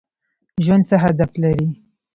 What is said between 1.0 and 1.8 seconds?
هدف لري؟